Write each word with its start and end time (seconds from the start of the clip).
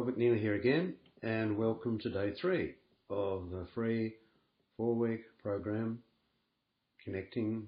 Rob 0.00 0.16
McNeilly 0.16 0.40
here 0.40 0.54
again, 0.54 0.94
and 1.22 1.58
welcome 1.58 1.98
to 1.98 2.08
day 2.08 2.32
three 2.40 2.72
of 3.10 3.50
the 3.50 3.66
free 3.74 4.14
four 4.78 4.94
week 4.94 5.20
program 5.42 5.98
connecting 7.04 7.66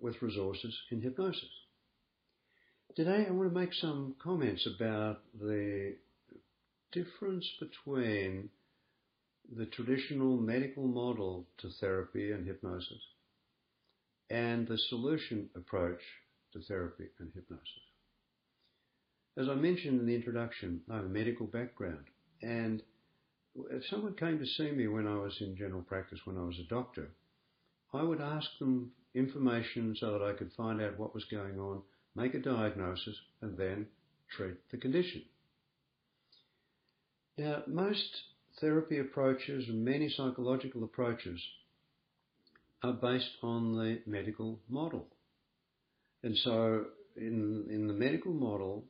with 0.00 0.22
resources 0.22 0.78
in 0.92 1.02
hypnosis. 1.02 1.48
Today 2.94 3.26
I 3.28 3.32
want 3.32 3.52
to 3.52 3.58
make 3.58 3.74
some 3.74 4.14
comments 4.22 4.64
about 4.76 5.22
the 5.40 5.96
difference 6.92 7.50
between 7.58 8.48
the 9.56 9.66
traditional 9.66 10.36
medical 10.36 10.86
model 10.86 11.48
to 11.62 11.68
therapy 11.80 12.30
and 12.30 12.46
hypnosis 12.46 13.02
and 14.30 14.68
the 14.68 14.78
solution 14.88 15.50
approach 15.56 16.00
to 16.52 16.60
therapy 16.60 17.08
and 17.18 17.32
hypnosis. 17.34 17.66
As 19.36 19.48
I 19.48 19.54
mentioned 19.54 20.00
in 20.00 20.06
the 20.06 20.14
introduction, 20.14 20.82
I 20.90 20.96
have 20.96 21.06
a 21.06 21.08
medical 21.08 21.46
background 21.46 22.04
and 22.42 22.82
if 23.70 23.86
someone 23.86 24.14
came 24.14 24.38
to 24.38 24.46
see 24.46 24.70
me 24.70 24.86
when 24.86 25.06
I 25.06 25.14
was 25.16 25.36
in 25.40 25.56
general 25.56 25.82
practice, 25.82 26.20
when 26.24 26.38
I 26.38 26.42
was 26.42 26.58
a 26.58 26.68
doctor, 26.68 27.10
I 27.92 28.02
would 28.02 28.20
ask 28.20 28.48
them 28.58 28.92
information 29.14 29.94
so 29.98 30.12
that 30.12 30.22
I 30.22 30.32
could 30.32 30.52
find 30.52 30.80
out 30.80 30.98
what 30.98 31.14
was 31.14 31.24
going 31.26 31.58
on, 31.58 31.82
make 32.14 32.34
a 32.34 32.38
diagnosis, 32.38 33.16
and 33.42 33.56
then 33.56 33.86
treat 34.30 34.56
the 34.70 34.78
condition. 34.78 35.22
Now, 37.36 37.62
most 37.66 38.22
therapy 38.60 38.98
approaches 38.98 39.68
and 39.68 39.84
many 39.84 40.08
psychological 40.08 40.84
approaches 40.84 41.40
are 42.82 42.92
based 42.92 43.36
on 43.42 43.76
the 43.76 44.00
medical 44.06 44.58
model. 44.68 45.06
And 46.22 46.36
so, 46.38 46.86
in, 47.16 47.66
in 47.70 47.86
the 47.86 47.94
medical 47.94 48.32
model, 48.32 48.84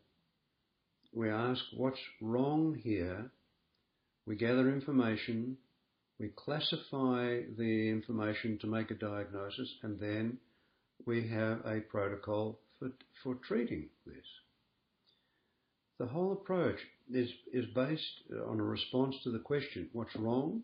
we 1.12 1.30
ask 1.30 1.62
what's 1.74 2.00
wrong 2.20 2.74
here 2.82 3.30
we 4.26 4.36
gather 4.36 4.72
information, 4.72 5.56
we 6.20 6.28
classify 6.28 7.40
the 7.58 7.88
information 7.90 8.58
to 8.58 8.68
make 8.68 8.90
a 8.90 8.94
diagnosis, 8.94 9.68
and 9.82 9.98
then 9.98 10.38
we 11.04 11.26
have 11.28 11.66
a 11.66 11.80
protocol 11.80 12.60
for, 12.78 12.90
for 13.22 13.34
treating 13.34 13.88
this. 14.06 14.24
The 15.98 16.06
whole 16.06 16.32
approach 16.32 16.78
is, 17.12 17.30
is 17.52 17.66
based 17.74 18.22
on 18.48 18.60
a 18.60 18.64
response 18.64 19.16
to 19.24 19.30
the 19.30 19.40
question, 19.40 19.90
what's 19.92 20.14
wrong? 20.14 20.62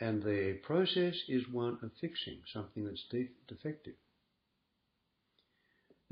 And 0.00 0.22
the 0.22 0.58
process 0.62 1.14
is 1.28 1.46
one 1.52 1.78
of 1.82 1.90
fixing 2.00 2.40
something 2.52 2.84
that's 2.84 3.04
de- 3.10 3.30
defective. 3.46 3.94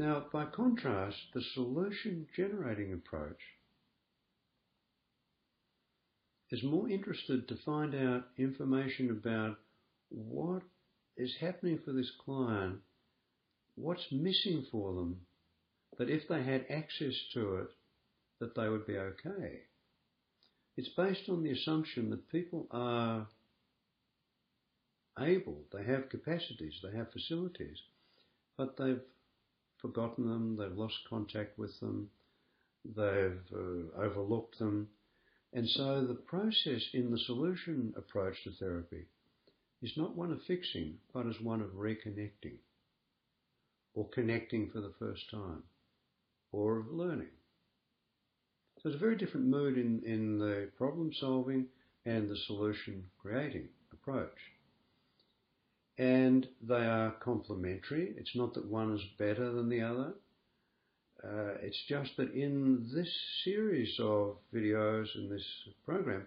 Now, 0.02 0.26
by 0.32 0.46
contrast, 0.46 1.16
the 1.32 1.42
solution 1.54 2.26
generating 2.34 2.92
approach 2.92 3.38
is 6.50 6.64
more 6.64 6.88
interested 6.88 7.46
to 7.46 7.56
find 7.64 7.94
out 7.94 8.24
information 8.36 9.12
about 9.12 9.58
what 10.08 10.64
is 11.16 11.36
happening 11.40 11.78
for 11.84 11.92
this 11.92 12.10
client, 12.24 12.80
what's 13.76 14.10
missing 14.10 14.66
for 14.72 14.92
them, 14.92 15.20
that 15.98 16.10
if 16.10 16.26
they 16.26 16.42
had 16.42 16.66
access 16.68 17.14
to 17.34 17.58
it, 17.58 17.68
that 18.40 18.56
they 18.56 18.68
would 18.68 18.84
be 18.88 18.98
okay. 18.98 19.60
It's 20.76 20.88
based 20.96 21.28
on 21.28 21.44
the 21.44 21.52
assumption 21.52 22.10
that 22.10 22.28
people 22.28 22.66
are 22.72 23.28
able, 25.20 25.62
they 25.72 25.84
have 25.84 26.08
capacities, 26.08 26.80
they 26.82 26.90
have 26.98 27.12
facilities, 27.12 27.78
but 28.56 28.76
they've 28.76 29.00
forgotten 29.82 30.26
them, 30.26 30.56
they've 30.56 30.78
lost 30.78 30.94
contact 31.10 31.58
with 31.58 31.78
them, 31.80 32.08
they've 32.84 33.42
uh, 33.52 34.00
overlooked 34.00 34.58
them, 34.58 34.88
and 35.52 35.68
so 35.68 36.06
the 36.06 36.14
process 36.14 36.82
in 36.94 37.10
the 37.10 37.18
solution 37.18 37.92
approach 37.96 38.42
to 38.44 38.52
therapy 38.52 39.04
is 39.82 39.92
not 39.96 40.16
one 40.16 40.32
of 40.32 40.40
fixing, 40.46 40.94
but 41.12 41.26
is 41.26 41.40
one 41.40 41.60
of 41.60 41.70
reconnecting, 41.70 42.56
or 43.94 44.08
connecting 44.08 44.70
for 44.70 44.80
the 44.80 44.94
first 44.98 45.28
time, 45.30 45.62
or 46.52 46.78
of 46.78 46.90
learning. 46.90 47.28
So 48.82 48.88
it's 48.88 48.96
a 48.96 49.00
very 49.00 49.16
different 49.16 49.46
mood 49.46 49.76
in, 49.76 50.02
in 50.06 50.38
the 50.38 50.70
problem 50.78 51.12
solving 51.12 51.66
and 52.06 52.28
the 52.28 52.36
solution 52.46 53.04
creating 53.20 53.68
approach. 53.92 54.38
And 56.02 56.48
they 56.60 56.84
are 56.84 57.12
complementary. 57.20 58.12
It's 58.16 58.34
not 58.34 58.54
that 58.54 58.66
one 58.66 58.92
is 58.92 59.04
better 59.20 59.52
than 59.52 59.68
the 59.68 59.82
other. 59.82 60.14
Uh, 61.22 61.54
it's 61.62 61.80
just 61.88 62.16
that 62.16 62.32
in 62.32 62.90
this 62.92 63.08
series 63.44 64.00
of 64.00 64.38
videos 64.52 65.14
in 65.14 65.28
this 65.30 65.46
program, 65.84 66.26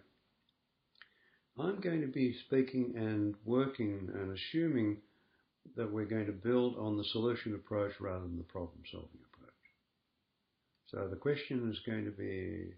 I'm 1.59 1.81
going 1.81 2.00
to 2.00 2.08
be 2.08 2.38
speaking 2.46 2.94
and 2.96 3.36
working 3.44 4.09
and 4.13 4.38
assuming 4.38 5.00
that 5.75 5.92
we're 5.92 6.06
going 6.06 6.28
to 6.28 6.31
build 6.31 6.78
on 6.78 6.96
the 6.96 7.03
solution 7.12 7.53
approach 7.53 7.92
rather 8.00 8.22
than 8.22 8.38
the 8.38 8.44
problem 8.44 8.80
solving 8.90 9.19
approach. 9.34 9.52
So 10.88 11.09
the 11.09 11.18
question 11.18 11.69
is 11.69 11.80
going 11.86 12.06
to 12.06 12.12
be 12.12 12.72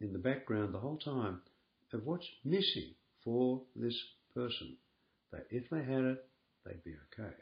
in 0.00 0.12
the 0.12 0.20
background 0.20 0.74
the 0.74 0.78
whole 0.78 0.98
time 0.98 1.40
of 1.92 2.06
what's 2.06 2.28
missing 2.44 2.94
for 3.24 3.62
this 3.74 4.00
person. 4.32 4.76
That 5.34 5.46
if 5.50 5.68
they 5.68 5.82
had 5.82 6.04
it, 6.04 6.24
they'd 6.64 6.84
be 6.84 6.94
okay. 7.12 7.34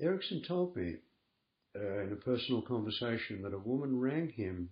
Erickson 0.00 0.42
told 0.42 0.74
me 0.74 0.96
uh, 1.76 2.00
in 2.00 2.12
a 2.12 2.16
personal 2.16 2.62
conversation 2.62 3.42
that 3.42 3.54
a 3.54 3.58
woman 3.58 4.00
rang 4.00 4.30
him 4.30 4.70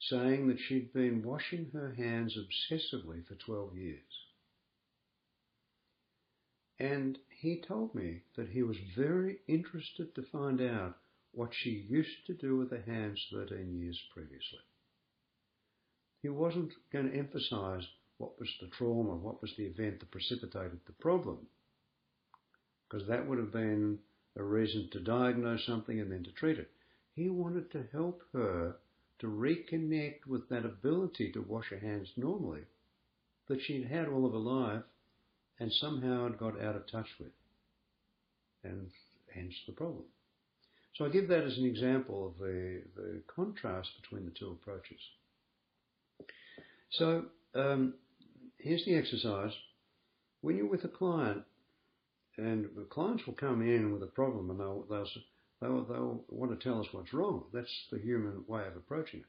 saying 0.00 0.48
that 0.48 0.58
she'd 0.58 0.90
been 0.94 1.22
washing 1.22 1.70
her 1.74 1.92
hands 1.94 2.34
obsessively 2.38 3.26
for 3.26 3.34
12 3.34 3.76
years. 3.76 4.00
And 6.78 7.18
he 7.28 7.60
told 7.60 7.94
me 7.94 8.22
that 8.36 8.48
he 8.48 8.62
was 8.62 8.78
very 8.96 9.40
interested 9.46 10.14
to 10.14 10.22
find 10.32 10.62
out 10.62 10.96
what 11.32 11.50
she 11.52 11.86
used 11.90 12.24
to 12.26 12.34
do 12.34 12.56
with 12.56 12.70
her 12.70 12.82
hands 12.86 13.20
13 13.30 13.78
years 13.78 14.00
previously. 14.14 14.64
He 16.22 16.30
wasn't 16.30 16.72
going 16.90 17.10
to 17.10 17.18
emphasize 17.18 17.86
what 18.18 18.38
was 18.38 18.48
the 18.60 18.68
trauma, 18.68 19.14
what 19.14 19.42
was 19.42 19.52
the 19.56 19.64
event 19.64 20.00
that 20.00 20.10
precipitated 20.10 20.80
the 20.86 20.92
problem, 20.92 21.38
because 22.88 23.06
that 23.08 23.26
would 23.26 23.38
have 23.38 23.52
been 23.52 23.98
a 24.36 24.42
reason 24.42 24.88
to 24.92 25.00
diagnose 25.00 25.64
something 25.66 26.00
and 26.00 26.10
then 26.10 26.24
to 26.24 26.32
treat 26.32 26.58
it. 26.58 26.70
He 27.14 27.28
wanted 27.28 27.70
to 27.72 27.84
help 27.92 28.22
her 28.32 28.76
to 29.18 29.26
reconnect 29.26 30.26
with 30.26 30.48
that 30.50 30.64
ability 30.64 31.32
to 31.32 31.40
wash 31.40 31.66
her 31.70 31.78
hands 31.78 32.08
normally 32.16 32.62
that 33.48 33.62
she'd 33.62 33.86
had 33.86 34.08
all 34.08 34.26
of 34.26 34.32
her 34.32 34.38
life 34.38 34.82
and 35.58 35.72
somehow 35.72 36.24
had 36.24 36.38
got 36.38 36.60
out 36.60 36.76
of 36.76 36.90
touch 36.90 37.08
with. 37.18 37.32
And 38.64 38.90
hence 39.32 39.54
the 39.66 39.72
problem. 39.72 40.04
So 40.96 41.04
I 41.04 41.08
give 41.08 41.28
that 41.28 41.44
as 41.44 41.56
an 41.56 41.64
example 41.64 42.26
of 42.26 42.38
the, 42.38 42.82
the 42.94 43.22
contrast 43.34 43.90
between 44.02 44.24
the 44.24 44.32
two 44.32 44.58
approaches. 44.60 44.98
So 46.90 47.26
um, 47.54 47.94
here's 48.66 48.84
the 48.84 48.96
exercise. 48.96 49.52
When 50.40 50.56
you're 50.56 50.68
with 50.68 50.84
a 50.84 50.88
client, 50.88 51.42
and 52.36 52.66
clients 52.90 53.26
will 53.26 53.34
come 53.34 53.62
in 53.62 53.92
with 53.92 54.02
a 54.02 54.06
problem 54.06 54.50
and 54.50 54.60
they'll, 54.60 54.84
they'll, 54.90 55.06
they'll, 55.60 55.84
they'll 55.84 56.24
want 56.28 56.58
to 56.58 56.62
tell 56.62 56.80
us 56.80 56.86
what's 56.92 57.14
wrong. 57.14 57.44
That's 57.52 57.72
the 57.90 57.98
human 57.98 58.44
way 58.46 58.66
of 58.66 58.76
approaching 58.76 59.20
it. 59.20 59.26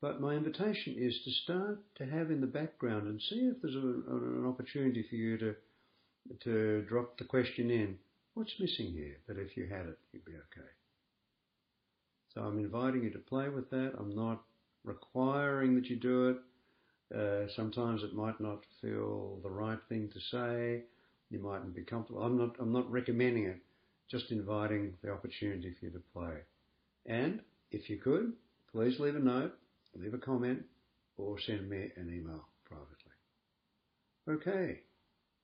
But 0.00 0.20
my 0.20 0.34
invitation 0.34 0.96
is 0.98 1.18
to 1.24 1.30
start 1.30 1.78
to 1.96 2.06
have 2.06 2.30
in 2.30 2.40
the 2.40 2.46
background 2.46 3.06
and 3.06 3.20
see 3.20 3.50
if 3.52 3.62
there's 3.62 3.74
a, 3.74 3.78
an 3.78 4.44
opportunity 4.46 5.04
for 5.08 5.16
you 5.16 5.38
to 5.38 5.54
to 6.42 6.84
drop 6.88 7.16
the 7.18 7.24
question 7.24 7.70
in. 7.70 7.96
What's 8.34 8.52
missing 8.58 8.92
here? 8.92 9.16
That 9.28 9.38
if 9.38 9.56
you 9.56 9.66
had 9.66 9.86
it, 9.86 9.98
you'd 10.12 10.24
be 10.24 10.32
okay. 10.32 10.68
So 12.34 12.42
I'm 12.42 12.58
inviting 12.58 13.04
you 13.04 13.10
to 13.10 13.18
play 13.18 13.48
with 13.48 13.70
that. 13.70 13.92
I'm 13.98 14.14
not 14.14 14.42
requiring 14.84 15.76
that 15.76 15.86
you 15.86 15.96
do 15.96 16.28
it. 16.30 16.36
Uh, 17.14 17.46
sometimes 17.54 18.02
it 18.02 18.14
might 18.14 18.40
not 18.40 18.64
feel 18.80 19.38
the 19.42 19.50
right 19.50 19.78
thing 19.88 20.08
to 20.12 20.20
say 20.20 20.82
you 21.30 21.38
mightn't 21.38 21.74
be 21.74 21.82
comfortable. 21.82 22.22
I'm 22.22 22.36
not, 22.36 22.56
I'm 22.58 22.72
not 22.72 22.90
recommending 22.90 23.44
it, 23.44 23.58
just 24.10 24.30
inviting 24.30 24.94
the 25.02 25.12
opportunity 25.12 25.74
for 25.78 25.86
you 25.86 25.90
to 25.92 26.02
play. 26.12 26.38
And 27.06 27.40
if 27.70 27.88
you 27.88 27.98
could, 27.98 28.32
please 28.72 28.98
leave 28.98 29.16
a 29.16 29.20
note, 29.20 29.54
leave 29.94 30.14
a 30.14 30.18
comment, 30.18 30.64
or 31.16 31.38
send 31.38 31.68
me 31.68 31.90
an 31.96 32.12
email 32.12 32.46
privately. 32.64 33.12
Okay, 34.28 34.80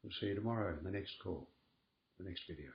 we'll 0.02 0.12
see 0.20 0.26
you 0.26 0.34
tomorrow 0.34 0.76
in 0.76 0.84
the 0.84 0.90
next 0.90 1.14
call, 1.22 1.48
the 2.18 2.28
next 2.28 2.42
video. 2.48 2.70